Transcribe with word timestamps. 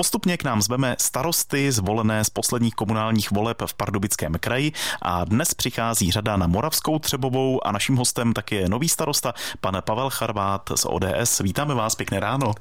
Postupně 0.00 0.36
k 0.36 0.44
nám 0.44 0.62
zveme 0.62 0.96
starosty 0.98 1.72
zvolené 1.72 2.24
z 2.24 2.30
posledních 2.30 2.74
komunálních 2.74 3.30
voleb 3.30 3.62
v 3.66 3.74
Pardubickém 3.74 4.34
kraji 4.40 4.72
a 5.02 5.24
dnes 5.24 5.54
přichází 5.54 6.12
řada 6.12 6.36
na 6.36 6.46
Moravskou 6.46 6.98
Třebovou 6.98 7.66
a 7.66 7.72
naším 7.72 7.96
hostem 7.96 8.32
tak 8.32 8.52
je 8.52 8.68
nový 8.68 8.88
starosta, 8.88 9.34
pan 9.60 9.82
Pavel 9.84 10.10
Charvát 10.10 10.70
z 10.74 10.86
ODS. 10.88 11.38
Vítáme 11.40 11.74
vás, 11.74 11.94
pěkné 11.94 12.20
ráno. 12.20 12.52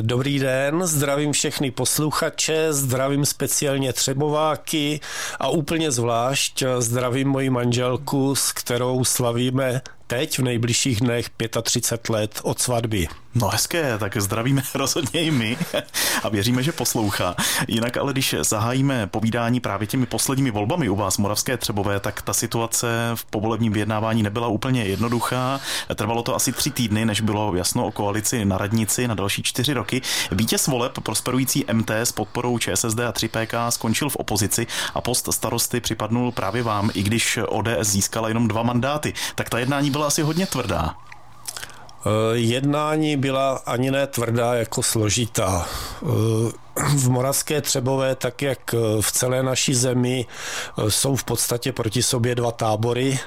Dobrý 0.00 0.38
den, 0.38 0.86
zdravím 0.86 1.32
všechny 1.32 1.70
posluchače, 1.70 2.72
zdravím 2.72 3.26
speciálně 3.26 3.92
Třebováky 3.92 5.00
a 5.40 5.48
úplně 5.48 5.90
zvlášť 5.90 6.62
zdravím 6.78 7.28
moji 7.28 7.50
manželku, 7.50 8.34
s 8.34 8.52
kterou 8.52 9.04
slavíme 9.04 9.80
teď 10.06 10.38
v 10.38 10.42
nejbližších 10.42 11.00
dnech 11.00 11.30
35 11.62 12.14
let 12.14 12.40
od 12.42 12.60
svatby. 12.60 13.08
No 13.34 13.48
hezké, 13.48 13.98
tak 13.98 14.16
zdravíme 14.16 14.62
rozhodně 14.74 15.22
i 15.22 15.30
my 15.30 15.58
a 16.22 16.28
věříme, 16.28 16.62
že 16.62 16.72
poslouchá. 16.72 17.36
Jinak 17.68 17.96
ale 17.96 18.12
když 18.12 18.34
zahájíme 18.40 19.06
povídání 19.06 19.60
právě 19.60 19.86
těmi 19.86 20.06
posledními 20.06 20.50
volbami 20.50 20.88
u 20.88 20.96
vás 20.96 21.18
Moravské 21.18 21.56
Třebové, 21.56 22.00
tak 22.00 22.22
ta 22.22 22.32
situace 22.32 22.86
v 23.14 23.24
povolebním 23.24 23.72
vyjednávání 23.72 24.22
nebyla 24.22 24.48
úplně 24.48 24.84
jednoduchá. 24.84 25.60
Trvalo 25.94 26.22
to 26.22 26.34
asi 26.34 26.52
tři 26.52 26.70
týdny, 26.70 27.04
než 27.04 27.20
bylo 27.20 27.54
jasno 27.56 27.86
o 27.86 27.92
koalici 27.92 28.44
na 28.44 28.58
radnici 28.58 29.08
na 29.08 29.14
další 29.14 29.42
čtyři 29.42 29.72
roky. 29.72 30.02
Vítěz 30.30 30.66
voleb 30.66 30.98
prosperující 31.02 31.64
MT 31.72 31.90
s 31.90 32.12
podporou 32.12 32.58
ČSSD 32.58 32.98
a 33.00 33.12
3PK 33.12 33.70
skončil 33.70 34.08
v 34.08 34.16
opozici 34.16 34.66
a 34.94 35.00
post 35.00 35.28
starosty 35.30 35.80
připadnul 35.80 36.32
právě 36.32 36.62
vám, 36.62 36.90
i 36.94 37.02
když 37.02 37.38
ODS 37.48 37.68
získala 37.80 38.28
jenom 38.28 38.48
dva 38.48 38.62
mandáty. 38.62 39.14
Tak 39.34 39.50
ta 39.50 39.58
jednání 39.58 39.90
byla 39.94 40.06
asi 40.06 40.22
hodně 40.22 40.46
tvrdá. 40.46 40.94
Eh, 40.94 42.10
jednání 42.32 43.16
byla 43.16 43.62
ani 43.66 43.90
ne 43.90 44.06
tvrdá, 44.06 44.54
jako 44.54 44.82
složitá. 44.82 45.66
Eh, 46.02 46.06
v 46.96 47.10
Moravské 47.10 47.60
Třebové, 47.60 48.14
tak 48.14 48.42
jak 48.42 48.74
v 49.00 49.12
celé 49.12 49.42
naší 49.42 49.74
zemi, 49.74 50.26
jsou 50.88 51.16
v 51.16 51.24
podstatě 51.24 51.72
proti 51.72 52.02
sobě 52.02 52.34
dva 52.34 52.50
tábory, 52.50 53.18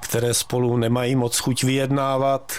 které 0.00 0.34
spolu 0.34 0.76
nemají 0.76 1.16
moc 1.16 1.38
chuť 1.38 1.64
vyjednávat. 1.64 2.52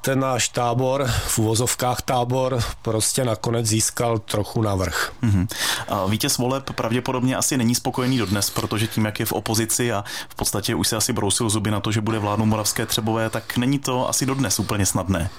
Ten 0.00 0.20
náš 0.20 0.48
tábor, 0.48 1.10
v 1.26 1.38
uvozovkách 1.38 2.02
tábor, 2.02 2.60
prostě 2.82 3.24
nakonec 3.24 3.66
získal 3.66 4.18
trochu 4.18 4.62
navrh. 4.62 5.12
Mm-hmm. 5.22 5.46
A 5.88 6.06
vítěz 6.06 6.38
voleb 6.38 6.70
pravděpodobně 6.70 7.36
asi 7.36 7.56
není 7.56 7.74
spokojený 7.74 8.18
dodnes, 8.18 8.50
protože 8.50 8.86
tím, 8.86 9.04
jak 9.04 9.20
je 9.20 9.26
v 9.26 9.32
opozici 9.32 9.92
a 9.92 10.04
v 10.28 10.34
podstatě 10.34 10.74
už 10.74 10.88
se 10.88 10.96
asi 10.96 11.12
brousil 11.12 11.50
zuby 11.50 11.70
na 11.70 11.80
to, 11.80 11.92
že 11.92 12.00
bude 12.00 12.18
vládnout 12.18 12.46
Moravské 12.46 12.86
Třebové, 12.86 13.30
tak 13.30 13.56
není 13.56 13.78
to 13.78 14.08
asi 14.08 14.26
dodnes 14.26 14.58
úplně 14.58 14.86
snadné. 14.86 15.30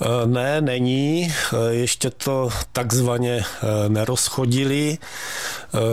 Eh, 0.00 0.26
ne, 0.26 0.60
není. 0.60 1.32
Eh, 1.32 1.74
ještě 1.74 2.10
to 2.10 2.48
takzvaně 2.72 3.44
nerozchodili. 3.88 4.98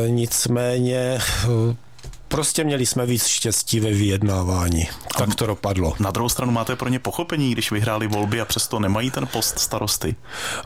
Nicméně 0.07 1.19
Prostě 2.28 2.64
měli 2.64 2.86
jsme 2.86 3.06
víc 3.06 3.28
štěstí 3.28 3.80
ve 3.80 3.89
vyjednávání. 3.89 4.88
Tak 5.17 5.36
to 5.36 5.45
dopadlo. 5.45 5.94
Na 6.00 6.11
druhou 6.11 6.30
stranu 6.30 6.52
máte 6.52 6.75
pro 6.75 6.89
ně 6.89 7.00
pochopení, 7.00 7.52
když 7.52 7.72
vyhráli 7.72 8.08
volby 8.08 8.42
a 8.42 8.45
přesto 8.45 8.80
nemají 8.80 9.11
ten 9.11 9.28
post 9.28 9.59
starosty? 9.59 10.16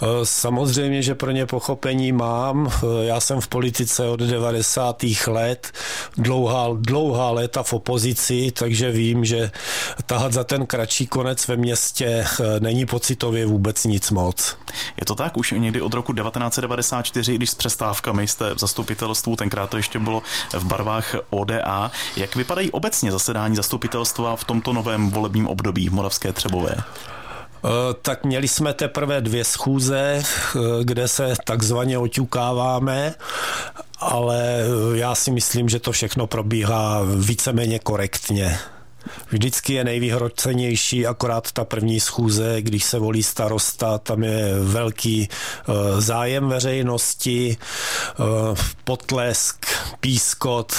Eh, 0.02 0.06
samozřejmě, 0.24 1.02
že 1.02 1.16
pro 1.16 1.32
ně 1.32 1.46
pochopení 1.46 2.12
mám. 2.12 2.72
Eh, 2.74 3.06
já 3.06 3.20
jsem 3.20 3.42
v 3.42 3.48
politice 3.48 4.08
od 4.08 4.20
90. 4.20 5.28
let, 5.28 5.72
dlouhá, 6.18 6.68
dlouhá 6.74 7.32
léta 7.32 7.64
v 7.64 7.74
opozici, 7.74 8.52
takže 8.52 8.92
vím, 8.92 9.26
že 9.26 9.52
tahat 10.06 10.34
za 10.34 10.44
ten 10.44 10.66
kratší 10.66 11.08
konec 11.08 11.48
ve 11.48 11.58
městě 11.58 12.06
eh, 12.06 12.60
není 12.60 12.86
pocitově 12.86 13.46
vůbec 13.46 13.86
nic 13.86 14.12
moc. 14.12 14.58
Je 15.00 15.06
to 15.06 15.16
tak? 15.16 15.38
Už 15.38 15.52
někdy 15.52 15.82
od 15.82 15.94
roku 15.94 16.14
1994, 16.14 17.36
když 17.36 17.50
s 17.50 17.56
přestávkami 17.56 18.28
jste 18.28 18.56
v 18.56 18.60
zastupitelstvu, 18.60 19.36
tenkrát 19.36 19.70
to 19.70 19.78
ještě 19.78 20.00
bylo 20.00 20.24
v 20.54 20.64
barvách 20.66 21.16
od 21.30 21.51
ODA. 21.60 21.92
Jak 22.18 22.36
vypadají 22.36 22.72
obecně 22.72 23.12
zasedání 23.12 23.56
zastupitelstva 23.56 24.36
v 24.36 24.44
tomto 24.44 24.74
novém 24.74 25.10
volebním 25.10 25.48
období 25.48 25.90
v 25.90 25.94
Moravské 25.94 26.34
Třebové? 26.34 26.76
Eh, 26.76 27.70
tak 28.02 28.26
měli 28.26 28.48
jsme 28.48 28.74
teprve 28.74 29.22
dvě 29.22 29.44
schůze, 29.44 30.24
eh, 30.24 30.60
kde 30.84 31.08
se 31.08 31.34
takzvaně 31.46 31.98
oťukáváme, 31.98 33.14
ale 34.00 34.40
eh, 34.44 34.98
já 34.98 35.16
si 35.16 35.32
myslím, 35.32 35.70
že 35.70 35.80
to 35.80 35.92
všechno 35.92 36.28
probíhá 36.28 37.02
víceméně 37.20 37.80
korektně. 37.80 38.60
Vždycky 39.32 39.74
je 39.74 39.84
nejvýhrocenější 39.84 41.08
akorát 41.08 41.52
ta 41.52 41.66
první 41.66 42.00
schůze, 42.00 42.62
když 42.62 42.84
se 42.84 43.00
volí 43.00 43.24
starosta, 43.24 43.98
tam 43.98 44.24
je 44.24 44.60
velký 44.60 45.30
uh, 45.68 45.76
zájem 46.00 46.50
veřejnosti, 46.50 47.58
uh, 48.20 48.58
potlesk, 48.84 49.66
pískot, 50.00 50.76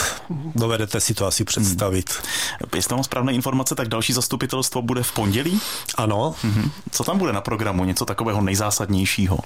dovedete 0.55 1.01
si 1.01 1.15
to 1.15 1.27
asi 1.27 1.45
představit. 1.45 2.11
Hmm. 2.11 2.69
Jestli 2.75 2.95
mám 2.95 3.05
správné 3.05 3.33
informace, 3.33 3.75
tak 3.75 3.89
další 3.89 4.13
zastupitelstvo 4.13 4.83
bude 4.83 5.03
v 5.03 5.13
pondělí? 5.13 5.61
Ano. 5.97 6.35
Hmm. 6.43 6.71
Co 6.91 7.05
tam 7.05 7.19
bude 7.19 7.33
na 7.33 7.41
programu? 7.41 7.85
Něco 7.85 8.05
takového 8.05 8.43
nejzásadnějšího? 8.43 9.39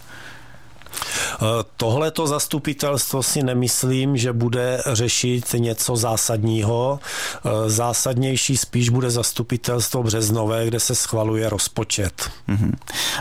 Tohleto 1.77 2.27
zastupitelstvo 2.27 3.23
si 3.23 3.43
nemyslím, 3.43 4.17
že 4.17 4.33
bude 4.33 4.83
řešit 4.93 5.55
něco 5.59 5.97
zásadního. 5.97 7.01
Zásadnější 7.67 8.57
spíš 8.57 8.89
bude 8.89 9.11
zastupitelstvo 9.11 10.03
Březnové, 10.03 10.67
kde 10.67 10.81
se 10.81 10.95
schvaluje 10.95 11.49
rozpočet. 11.49 12.31
Mm-hmm. 12.49 12.73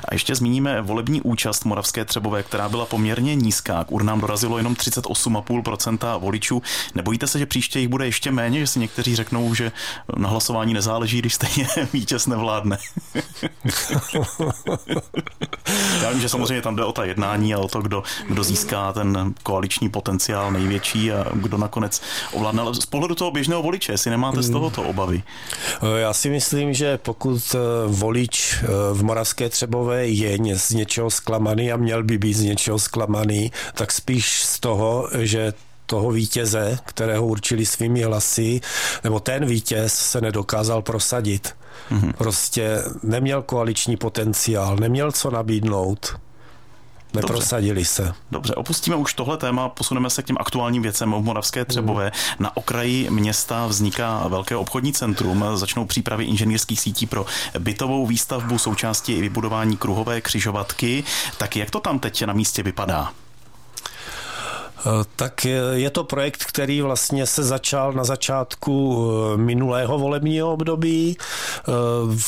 A 0.05 0.13
ještě 0.13 0.35
zmíníme 0.35 0.81
volební 0.81 1.21
účast 1.21 1.65
Moravské 1.65 2.05
Třebové, 2.05 2.43
která 2.43 2.69
byla 2.69 2.85
poměrně 2.85 3.35
nízká. 3.35 3.83
K 3.83 3.91
urnám 3.91 4.21
dorazilo 4.21 4.57
jenom 4.57 4.73
38,5% 4.73 6.19
voličů. 6.19 6.61
Nebojíte 6.95 7.27
se, 7.27 7.39
že 7.39 7.45
příště 7.45 7.79
jich 7.79 7.89
bude 7.89 8.05
ještě 8.05 8.31
méně, 8.31 8.59
že 8.59 8.67
si 8.67 8.79
někteří 8.79 9.15
řeknou, 9.15 9.53
že 9.53 9.71
na 10.17 10.29
hlasování 10.29 10.73
nezáleží, 10.73 11.19
když 11.19 11.33
stejně 11.33 11.67
vítěz 11.93 12.27
nevládne? 12.27 12.77
Já 16.01 16.09
vím, 16.09 16.21
že 16.21 16.29
samozřejmě 16.29 16.61
tam 16.61 16.75
jde 16.75 16.83
o 16.83 16.91
ta 16.91 17.05
jednání 17.05 17.53
a 17.53 17.59
o 17.59 17.67
to, 17.67 17.81
kdo, 17.81 18.03
kdo 18.27 18.43
získá 18.43 18.93
ten 18.93 19.33
koaliční 19.43 19.89
potenciál 19.89 20.51
největší 20.51 21.11
a 21.11 21.25
kdo 21.33 21.57
nakonec 21.57 22.01
ovládne. 22.31 22.61
Ale 22.61 22.75
z 22.75 22.85
pohledu 22.85 23.15
toho 23.15 23.31
běžného 23.31 23.63
voliče, 23.63 23.91
jestli 23.91 24.11
nemáte 24.11 24.43
z 24.43 24.49
tohoto 24.49 24.83
obavy? 24.83 25.23
Eh, 25.81 25.99
já 25.99 26.13
si 26.13 26.29
myslím, 26.29 26.73
že 26.73 26.97
pokud 26.97 27.55
eh, 27.55 27.57
volič 27.87 28.57
eh, 28.63 28.67
v 28.93 29.03
Moravské 29.03 29.49
Třebové 29.49 30.07
je 30.07 30.57
z 30.57 30.69
něčeho 30.69 31.09
zklamaný 31.09 31.71
a 31.71 31.77
měl 31.77 32.03
by 32.03 32.17
být 32.17 32.33
z 32.33 32.43
něčeho 32.43 32.79
zklamaný, 32.79 33.51
tak 33.73 33.91
spíš 33.91 34.41
z 34.41 34.59
toho, 34.59 35.09
že 35.19 35.53
toho 35.85 36.11
vítěze, 36.11 36.79
kterého 36.85 37.25
určili 37.25 37.65
svými 37.65 38.01
hlasy, 38.01 38.61
nebo 39.03 39.19
ten 39.19 39.45
vítěz 39.45 39.93
se 39.93 40.21
nedokázal 40.21 40.81
prosadit. 40.81 41.55
Mm-hmm. 41.91 42.13
Prostě 42.13 42.83
neměl 43.03 43.41
koaliční 43.41 43.97
potenciál, 43.97 44.75
neměl 44.75 45.11
co 45.11 45.31
nabídnout. 45.31 46.15
Neprosadili 47.15 47.75
Dobře. 47.75 47.85
se. 47.85 48.13
Dobře, 48.31 48.55
opustíme 48.55 48.95
už 48.95 49.13
tohle 49.13 49.37
téma, 49.37 49.69
posuneme 49.69 50.09
se 50.09 50.23
k 50.23 50.25
těm 50.25 50.37
aktuálním 50.39 50.81
věcem 50.81 51.11
v 51.13 51.21
Moravské 51.21 51.65
Třebové. 51.65 52.05
Mm. 52.05 52.43
Na 52.43 52.57
okraji 52.57 53.09
města 53.09 53.67
vzniká 53.67 54.27
velké 54.27 54.55
obchodní 54.55 54.93
centrum, 54.93 55.45
začnou 55.53 55.85
přípravy 55.85 56.25
inženýrských 56.25 56.79
sítí 56.79 57.05
pro 57.05 57.25
bytovou 57.59 58.05
výstavbu, 58.05 58.57
součástí 58.57 59.13
i 59.13 59.21
vybudování 59.21 59.77
kruhové 59.77 60.21
křižovatky. 60.21 61.03
Tak 61.37 61.55
jak 61.55 61.71
to 61.71 61.79
tam 61.79 61.99
teď 61.99 62.25
na 62.25 62.33
místě 62.33 62.63
vypadá? 62.63 63.11
Eh, 64.85 65.05
tak 65.15 65.45
je 65.73 65.89
to 65.89 66.03
projekt, 66.03 66.43
který 66.45 66.81
vlastně 66.81 67.25
se 67.25 67.43
začal 67.43 67.93
na 67.93 68.03
začátku 68.03 69.05
eh, 69.33 69.37
minulého 69.37 69.99
volebního 69.99 70.53
období. 70.53 71.17
Eh, 71.67 71.71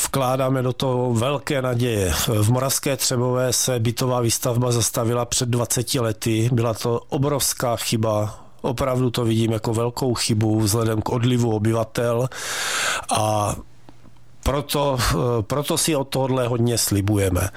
vkládáme 0.04 0.62
do 0.62 0.72
toho 0.72 1.14
velké 1.14 1.62
naděje. 1.62 2.12
V 2.42 2.50
Moravské 2.50 2.96
Třebové 2.96 3.52
se 3.52 3.78
bytová 3.78 4.20
výstavba 4.20 4.72
zastavila 4.72 5.24
před 5.24 5.48
20 5.48 6.00
lety. 6.00 6.50
Byla 6.52 6.74
to 6.74 7.00
obrovská 7.08 7.76
chyba 7.76 8.44
Opravdu 8.60 9.10
to 9.10 9.24
vidím 9.24 9.52
jako 9.52 9.74
velkou 9.74 10.14
chybu 10.14 10.60
vzhledem 10.60 11.02
k 11.02 11.08
odlivu 11.08 11.50
obyvatel 11.56 12.28
a 13.10 13.56
proto, 14.42 14.98
proto 15.40 15.78
si 15.78 15.96
od 15.96 16.08
tohohle 16.08 16.48
hodně 16.48 16.78
slibujeme. 16.78 17.48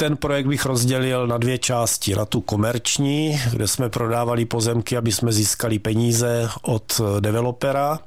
Ten 0.00 0.16
projekt 0.16 0.46
bych 0.46 0.66
rozdělil 0.66 1.26
na 1.26 1.38
dvě 1.38 1.58
části. 1.58 2.14
Na 2.14 2.24
tu 2.24 2.40
komerční, 2.40 3.40
kde 3.52 3.68
jsme 3.68 3.88
prodávali 3.88 4.44
pozemky, 4.44 4.96
aby 4.96 5.12
jsme 5.12 5.32
získali 5.32 5.78
peníze 5.78 6.48
od 6.62 7.00
developera 7.20 7.98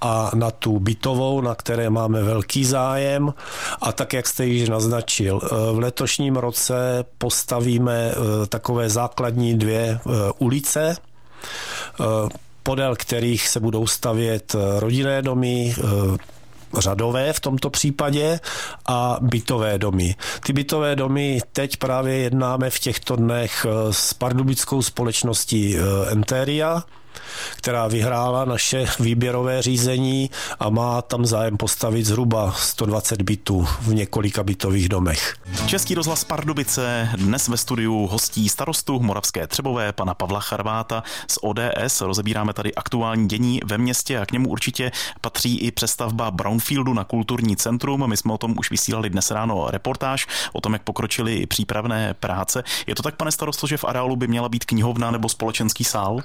a 0.00 0.30
na 0.34 0.50
tu 0.50 0.78
bytovou, 0.78 1.40
na 1.40 1.54
které 1.54 1.90
máme 1.90 2.22
velký 2.22 2.64
zájem. 2.64 3.34
A 3.80 3.92
tak, 3.92 4.12
jak 4.12 4.26
jste 4.26 4.46
již 4.46 4.68
naznačil, 4.68 5.40
v 5.72 5.78
letošním 5.78 6.36
roce 6.36 7.04
postavíme 7.18 8.10
eh, 8.12 8.46
takové 8.46 8.90
základní 8.90 9.58
dvě 9.58 10.00
eh, 10.06 10.10
ulice, 10.38 10.96
eh, 10.96 12.04
podél 12.62 12.96
kterých 12.96 13.48
se 13.48 13.60
budou 13.60 13.86
stavět 13.86 14.56
rodinné 14.78 15.22
domy, 15.22 15.74
řadové 16.78 17.32
v 17.32 17.40
tomto 17.40 17.70
případě 17.70 18.40
a 18.86 19.18
bytové 19.20 19.78
domy. 19.78 20.14
Ty 20.46 20.52
bytové 20.52 20.96
domy 20.96 21.40
teď 21.52 21.76
právě 21.76 22.16
jednáme 22.16 22.70
v 22.70 22.78
těchto 22.78 23.16
dnech 23.16 23.66
s 23.90 24.14
pardubickou 24.14 24.82
společností 24.82 25.76
Enteria, 26.10 26.82
která 27.56 27.88
vyhrála 27.88 28.44
naše 28.44 28.86
výběrové 29.00 29.62
řízení 29.62 30.30
a 30.60 30.70
má 30.70 31.02
tam 31.02 31.26
zájem 31.26 31.56
postavit 31.56 32.04
zhruba 32.04 32.52
120 32.52 33.22
bytů 33.22 33.68
v 33.80 33.94
několika 33.94 34.42
bytových 34.42 34.88
domech. 34.88 35.36
Český 35.66 35.94
rozhlas 35.94 36.24
Pardubice 36.24 37.08
dnes 37.16 37.48
ve 37.48 37.56
studiu 37.56 38.06
hostí 38.06 38.48
starostu 38.48 39.00
Moravské 39.00 39.46
Třebové, 39.46 39.92
pana 39.92 40.14
Pavla 40.14 40.40
Charváta 40.40 41.02
z 41.28 41.38
ODS. 41.42 42.00
Rozebíráme 42.00 42.52
tady 42.52 42.74
aktuální 42.74 43.28
dění 43.28 43.60
ve 43.64 43.78
městě 43.78 44.18
a 44.18 44.26
k 44.26 44.32
němu 44.32 44.48
určitě 44.48 44.92
patří 45.20 45.58
i 45.58 45.70
přestavba 45.70 46.30
Brownfieldu 46.30 46.94
na 46.94 47.04
kulturní 47.04 47.56
centrum. 47.56 48.08
My 48.08 48.16
jsme 48.16 48.32
o 48.32 48.38
tom 48.38 48.54
už 48.58 48.70
vysílali 48.70 49.10
dnes 49.10 49.30
ráno 49.30 49.66
reportáž 49.70 50.26
o 50.52 50.60
tom, 50.60 50.72
jak 50.72 50.82
pokročily 50.82 51.46
přípravné 51.46 52.14
práce. 52.14 52.62
Je 52.86 52.94
to 52.94 53.02
tak, 53.02 53.16
pane 53.16 53.32
starosto, 53.32 53.66
že 53.66 53.76
v 53.76 53.84
areálu 53.84 54.16
by 54.16 54.26
měla 54.26 54.48
být 54.48 54.64
knihovna 54.64 55.10
nebo 55.10 55.28
společenský 55.28 55.84
sál? 55.84 56.22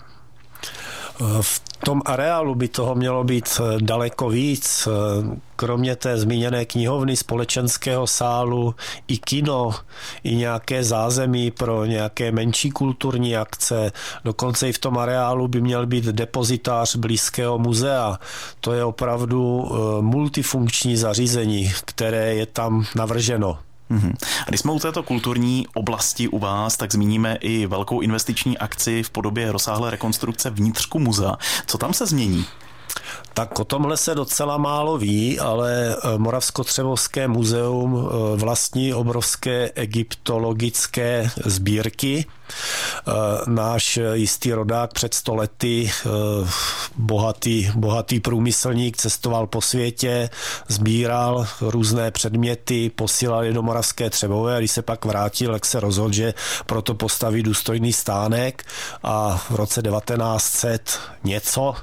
V 1.42 1.62
tom 1.86 2.02
areálu 2.06 2.56
by 2.56 2.68
toho 2.68 2.96
mělo 2.96 3.24
být 3.24 3.60
eh, 3.60 3.78
daleko 3.82 4.30
víc. 4.30 4.88
Eh, 4.88 5.38
kromě 5.56 5.96
té 5.96 6.18
zmíněné 6.18 6.66
knihovny, 6.66 7.16
společenského 7.16 8.08
sálu, 8.08 8.76
i 9.08 9.18
kino, 9.18 9.72
i 10.24 10.36
nějaké 10.36 10.84
zázemí 10.84 11.52
pro 11.52 11.86
nějaké 11.86 12.32
menší 12.32 12.72
kulturní 12.72 13.38
akce. 13.38 13.92
Dokonce 14.24 14.70
i 14.70 14.74
v 14.74 14.80
tom 14.80 14.98
areálu 14.98 15.48
by 15.48 15.62
měl 15.62 15.86
být 15.86 16.06
depozitář 16.06 16.96
blízkého 16.96 17.60
muzea. 17.60 18.20
To 18.60 18.74
je 18.74 18.84
opravdu 18.84 19.66
eh, 19.66 20.02
multifunkční 20.02 20.98
zařízení, 20.98 21.72
které 21.86 22.36
je 22.36 22.46
tam 22.46 22.86
navrženo. 22.96 23.58
Mm-hmm. 23.92 24.14
A 24.48 24.50
když 24.50 24.60
jsme 24.60 24.72
u 24.72 24.80
této 24.80 25.04
kulturní 25.04 25.68
oblasti 25.74 26.28
u 26.28 26.40
vás, 26.40 26.78
tak 26.78 26.92
zmíníme 26.92 27.36
i 27.36 27.68
velkou 27.68 28.02
investiční 28.02 28.58
akci 28.58 29.04
v 29.04 29.10
podobě 29.10 29.52
rozsáhlé 29.52 29.92
rekonstrukce 29.92 30.50
vnitřku 30.50 31.00
muzea. 31.00 31.38
Co 31.66 31.78
tam 31.78 31.94
se 31.94 32.06
změní? 32.06 32.46
Tak 33.36 33.60
o 33.60 33.64
tomhle 33.64 33.98
se 33.98 34.16
docela 34.16 34.58
málo 34.58 34.98
ví, 34.98 35.40
ale 35.40 35.96
eh, 35.96 36.18
Moravskotřebovské 36.18 37.28
muzeum 37.28 37.96
eh, 38.08 38.38
vlastní 38.38 38.94
obrovské 38.94 39.72
egyptologické 39.76 41.30
sbírky. 41.46 42.26
Eh, 42.26 43.12
náš 43.48 44.00
jistý 44.14 44.54
rodák 44.54 44.94
před 44.94 45.14
stolety, 45.14 45.92
bohatý, 46.96 47.72
bohatý 47.76 48.20
průmyslník, 48.20 48.98
cestoval 48.98 49.48
po 49.48 49.62
světě, 49.62 50.30
sbíral 50.68 51.48
různé 51.62 52.12
předměty, 52.12 52.90
posílal 52.90 53.44
je 53.44 53.54
do 53.54 53.62
Moravské 53.62 54.10
Třebové 54.10 54.56
a 54.56 54.60
když 54.60 54.72
se 54.72 54.82
pak 54.82 55.06
vrátil, 55.06 55.52
tak 55.52 55.66
se 55.66 55.80
rozhodl, 55.80 56.14
že 56.14 56.34
proto 56.66 56.94
postaví 56.94 57.44
důstojný 57.44 57.94
stánek 57.94 58.64
a 59.04 59.44
v 59.50 59.56
roce 59.56 59.82
1900 59.82 61.00
něco 61.24 61.76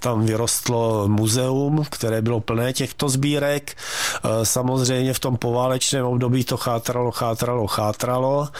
tam 0.00 0.20
vyrostlo 0.38 1.08
muzeum, 1.08 1.84
které 1.90 2.22
bylo 2.22 2.40
plné 2.40 2.72
těchto 2.72 3.08
sbírek. 3.08 3.74
E, 3.74 4.46
samozřejmě 4.46 5.12
v 5.14 5.18
tom 5.18 5.36
poválečném 5.36 6.06
období 6.06 6.44
to 6.44 6.56
chátralo, 6.56 7.10
chátralo, 7.10 7.66
chátralo, 7.66 8.48
e, 8.48 8.52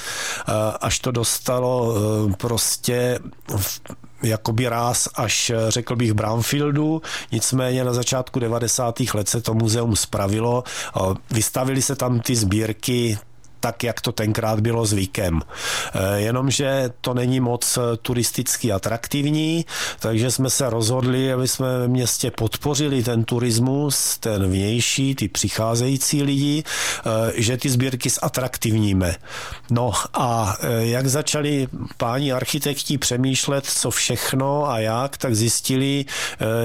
až 0.80 0.98
to 0.98 1.10
dostalo 1.10 1.94
e, 1.94 2.32
prostě 2.36 3.19
jakoby 4.22 4.69
ráz 4.69 5.08
až 5.14 5.52
řekl 5.69 5.96
bych 5.96 6.12
Brownfieldu, 6.12 7.02
nicméně 7.32 7.84
na 7.84 7.92
začátku 7.92 8.40
90. 8.40 9.00
let 9.14 9.28
se 9.28 9.40
to 9.40 9.54
muzeum 9.54 9.96
spravilo, 9.96 10.64
vystavili 11.30 11.82
se 11.82 11.96
tam 11.96 12.20
ty 12.20 12.36
sbírky 12.36 13.19
tak, 13.60 13.84
jak 13.84 14.00
to 14.00 14.12
tenkrát 14.12 14.60
bylo 14.60 14.87
zvykem. 14.87 15.40
Eh, 15.94 16.20
jenomže 16.20 16.90
to 17.00 17.14
není 17.14 17.40
moc 17.40 17.76
eh, 17.76 17.96
turisticky 17.96 18.72
atraktivní, 18.72 19.66
takže 20.00 20.31
jsme 20.31 20.50
se 20.50 20.70
rozhodli, 20.70 21.32
aby 21.32 21.49
jsme 21.49 21.78
ve 21.78 21.88
městě 21.88 22.31
podpořili 22.31 23.02
ten 23.02 23.25
turismus, 23.25 24.19
ten 24.19 24.50
vnější, 24.50 25.14
ty 25.14 25.28
přicházející 25.28 26.22
lidi, 26.22 26.64
eh, 26.64 27.32
že 27.34 27.56
ty 27.56 27.70
sbírky 27.70 28.10
zatraktivníme. 28.10 29.14
No 29.70 29.93
a 30.14 30.56
jak 30.78 31.06
začali 31.06 31.69
páni 31.96 32.32
architekti 32.32 32.99
přemýšlet, 32.99 33.66
co 33.66 33.90
všechno 33.90 34.70
a 34.70 34.78
jak, 34.78 35.16
tak 35.16 35.34
zjistili, 35.34 36.04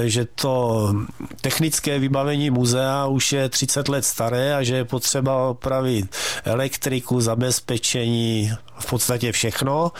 že 0.06 0.26
to 0.26 0.94
technické 1.42 2.00
vybavení 2.00 2.50
muzea 2.50 3.06
už 3.06 3.34
je 3.34 3.50
30 3.50 3.90
let 3.90 4.06
staré 4.06 4.56
a 4.56 4.64
že 4.64 4.76
je 4.76 4.86
potřeba 4.86 5.48
opravit 5.50 6.16
elektriku, 6.44 6.83
elektriku, 6.84 7.22
zabezpečení, 7.22 8.52
v 8.80 8.86
podstatě 8.86 9.32
všechno, 9.32 9.92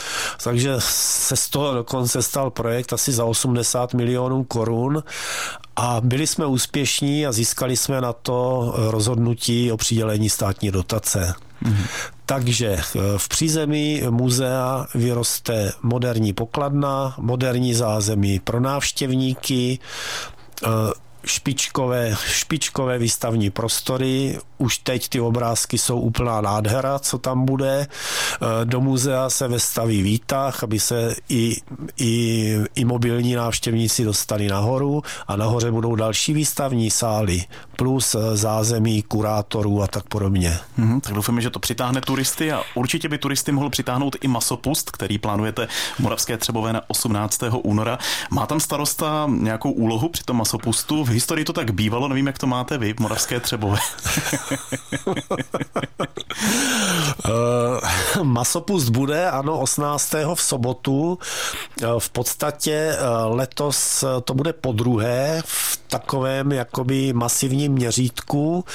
takže 0.44 0.76
se 0.80 1.36
z 1.36 1.50
toho 1.50 1.74
dokonce 1.74 2.22
stal 2.22 2.50
projekt 2.52 2.94
asi 2.94 3.12
za 3.12 3.26
80 3.26 3.94
milionů 3.94 4.44
korun 4.44 5.04
a 5.76 6.02
byli 6.02 6.28
jsme 6.28 6.46
úspěšní 6.46 7.28
a 7.28 7.32
získali 7.32 7.78
jsme 7.78 8.02
na 8.02 8.14
to 8.14 8.74
rozhodnutí 8.78 9.72
o 9.72 9.78
přidělení 9.78 10.30
státní 10.30 10.72
dotace. 10.72 11.34
Mm-hmm. 11.64 11.86
Takže 12.26 12.68
eh, 12.68 13.00
v 13.18 13.28
přízemí 13.28 14.02
muzea 14.10 14.86
vyroste 14.96 15.72
moderní 15.84 16.34
pokladna, 16.34 17.16
moderní 17.18 17.74
zázemí 17.74 18.40
pro 18.40 18.60
návštěvníky, 18.60 19.80
eh, 20.64 20.68
špičkové, 21.26 22.16
špičkové 22.28 22.98
výstavní 22.98 23.50
prostory. 23.50 24.40
Už 24.64 24.78
teď 24.78 25.10
ty 25.10 25.20
obrázky 25.20 25.78
jsou 25.78 26.00
úplná 26.00 26.42
nádhera, 26.42 27.00
co 27.00 27.18
tam 27.18 27.46
bude. 27.46 27.80
E, 27.80 27.88
do 28.66 28.82
muzea 28.82 29.30
se 29.30 29.48
vestaví 29.48 30.02
výtah, 30.02 30.64
aby 30.64 30.80
se 30.80 31.16
i, 31.30 31.58
i, 31.98 32.58
i 32.76 32.86
mobilní 32.86 33.36
návštěvníci 33.36 34.06
dostali 34.06 34.48
nahoru 34.48 35.04
a 35.28 35.36
nahoře 35.36 35.72
budou 35.72 35.96
další 35.96 36.34
výstavní 36.34 36.92
sály 36.92 37.44
plus 37.76 38.16
e, 38.16 38.38
zázemí 38.38 39.02
kurátorů 39.02 39.84
a 39.84 39.88
tak 39.88 40.04
podobně. 40.04 40.58
Hmm, 40.78 41.02
tak 41.02 41.14
doufáme, 41.14 41.42
že 41.42 41.50
to 41.50 41.60
přitáhne 41.60 42.02
turisty 42.02 42.52
a 42.52 42.62
určitě 42.76 43.10
by 43.10 43.18
turisty 43.18 43.52
mohl 43.52 43.70
přitáhnout 43.70 44.16
i 44.22 44.28
masopust, 44.28 44.92
který 44.92 45.18
plánujete 45.18 45.68
v 45.96 46.00
Moravské 46.00 46.38
Třebové 46.38 46.74
na 46.74 46.82
18. 46.88 47.44
února. 47.64 47.98
Má 48.32 48.46
tam 48.46 48.60
starosta 48.60 49.30
nějakou 49.30 49.72
úlohu 49.72 50.10
při 50.10 50.24
tom 50.24 50.38
masopustu? 50.38 51.04
V 51.04 51.10
historii 51.10 51.46
to 51.46 51.54
tak 51.54 51.72
bývalo, 51.72 52.08
nevím, 52.08 52.28
jak 52.28 52.38
to 52.38 52.48
máte 52.48 52.78
vy 52.78 52.94
v 52.94 53.00
Moravské 53.00 53.40
Třebové. 53.40 53.78
uh, 57.26 58.24
masopust 58.24 58.90
bude, 58.90 59.30
ano, 59.30 59.60
18. 59.60 60.14
v 60.34 60.42
sobotu. 60.42 61.20
Uh, 61.84 62.00
v 62.00 62.10
podstatě 62.10 62.96
uh, 62.96 63.36
letos 63.36 64.04
to 64.24 64.34
bude 64.34 64.54
po 64.54 64.72
druhé 64.72 65.42
v 65.46 65.80
takovém 65.88 66.52
jakoby 66.52 67.14
masivním 67.14 67.72
měřítku 67.72 68.66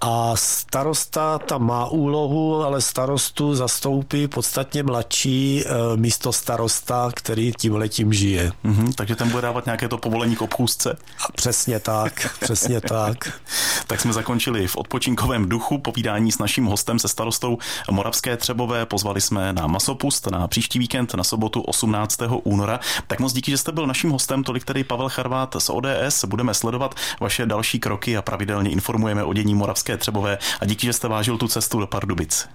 a 0.00 0.32
starosta 0.36 1.38
tam 1.38 1.66
má 1.66 1.86
úlohu, 1.86 2.62
ale 2.62 2.80
starostu 2.80 3.54
zastoupí 3.54 4.28
podstatně 4.28 4.82
mladší 4.82 5.64
e, 5.66 5.96
místo 5.96 6.32
starosta, 6.32 7.10
který 7.14 7.52
tím 7.52 7.74
letím 7.74 8.12
žije. 8.12 8.52
Mm-hmm, 8.64 8.92
takže 8.94 9.16
ten 9.16 9.30
bude 9.30 9.42
dávat 9.42 9.66
nějaké 9.66 9.88
to 9.88 9.98
povolení 9.98 10.36
k 10.36 10.42
obchůzce? 10.42 10.96
A 11.28 11.32
přesně 11.32 11.80
tak, 11.80 12.38
přesně 12.40 12.80
tak. 12.88 13.40
tak 13.86 14.00
jsme 14.00 14.12
zakončili 14.12 14.66
v 14.66 14.76
odpočinkovém 14.76 15.48
duchu 15.48 15.78
povídání 15.78 16.32
s 16.32 16.38
naším 16.38 16.64
hostem, 16.64 16.98
se 16.98 17.08
starostou 17.08 17.58
Moravské 17.90 18.36
Třebové. 18.36 18.86
Pozvali 18.86 19.20
jsme 19.20 19.52
na 19.52 19.66
Masopust 19.66 20.26
na 20.26 20.48
příští 20.48 20.78
víkend 20.78 21.14
na 21.14 21.24
sobotu 21.24 21.60
18. 21.60 22.18
února. 22.44 22.80
Tak 23.06 23.20
moc 23.20 23.32
díky, 23.32 23.50
že 23.50 23.58
jste 23.58 23.72
byl 23.72 23.86
naším 23.86 24.10
hostem. 24.10 24.44
Tolik 24.44 24.64
tedy 24.64 24.84
Pavel 24.84 25.08
Charvát 25.08 25.56
z 25.58 25.70
ODS. 25.70 26.24
Budeme 26.26 26.54
sledovat 26.54 26.94
vaše 27.20 27.46
další 27.46 27.80
kroky 27.80 28.16
a 28.16 28.22
pravidelně 28.22 28.70
informujeme 28.70 29.24
o 29.24 29.32
dění 29.32 29.54
Moravské 29.54 29.87
České 29.88 29.98
Třebové 29.98 30.38
a 30.60 30.64
díky, 30.64 30.86
že 30.86 30.92
jste 30.92 31.08
vážil 31.08 31.38
tu 31.38 31.48
cestu 31.48 31.80
do 31.80 31.86
Pardubic. 31.86 32.48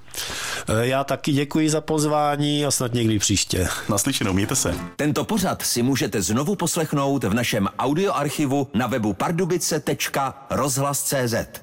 E, 0.68 0.88
já 0.88 1.04
taky 1.04 1.32
děkuji 1.32 1.70
za 1.70 1.82
pozvání 1.82 2.66
a 2.66 2.72
snad 2.72 2.94
někdy 2.94 3.20
příště. 3.20 3.68
Naslyšenou, 3.90 4.34
mějte 4.34 4.56
se. 4.56 4.75
Tento 4.96 5.24
pořad 5.24 5.62
si 5.62 5.84
můžete 5.84 6.22
znovu 6.22 6.56
poslechnout 6.56 7.24
v 7.24 7.34
našem 7.34 7.70
audioarchivu 7.80 8.68
na 8.74 8.88
webu 8.88 9.13
pardubice.rozhlas.cz. 9.13 11.62